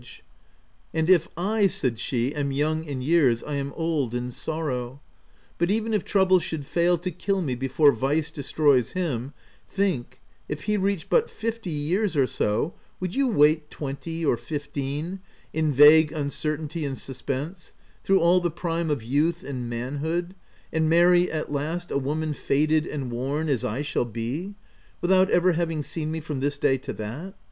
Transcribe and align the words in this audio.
H 0.01 0.23
146 0.93 1.11
THE 1.11 1.37
TENANT" 1.37 1.53
and 1.53 1.61
if 1.61 1.61
I," 1.61 1.67
said 1.67 1.99
she, 1.99 2.33
"am 2.33 2.51
young 2.51 2.83
in 2.85 3.03
years 3.03 3.43
I 3.43 3.57
am 3.57 3.71
old 3.75 4.15
in 4.15 4.31
sorrow; 4.31 4.99
but 5.59 5.69
even 5.69 5.93
if 5.93 6.03
trouble 6.03 6.39
should 6.39 6.65
fail 6.65 6.97
to 6.97 7.11
kill 7.11 7.39
me 7.43 7.53
before 7.53 7.91
vice 7.91 8.31
destroys 8.31 8.93
him, 8.93 9.33
think, 9.69 10.19
if 10.49 10.63
he 10.63 10.75
reached 10.75 11.07
but 11.07 11.29
fifty 11.29 11.69
years 11.69 12.15
or 12.15 12.25
so, 12.25 12.73
would 12.99 13.13
you 13.13 13.27
wait 13.27 13.69
twenty 13.69 14.25
or 14.25 14.37
fifteen— 14.37 15.19
in 15.53 15.71
vague 15.71 16.11
uncertainty 16.11 16.83
and 16.83 16.97
sus 16.97 17.21
pense— 17.21 17.75
through 18.03 18.21
all 18.21 18.39
the 18.39 18.49
prime 18.49 18.89
of 18.89 19.03
youth 19.03 19.43
and 19.43 19.69
manhood— 19.69 20.33
and 20.73 20.89
marry 20.89 21.31
at 21.31 21.51
last 21.51 21.91
a 21.91 21.99
woman 21.99 22.33
faded 22.33 22.87
and 22.87 23.11
worn 23.11 23.47
as 23.47 23.63
I 23.63 23.83
shall 23.83 24.05
be— 24.05 24.55
without 24.99 25.29
ever 25.29 25.51
having 25.51 25.83
seen 25.83 26.11
me 26.11 26.21
from 26.21 26.39
this 26.39 26.57
day 26.57 26.79
to 26.79 26.93
that? 26.93 27.35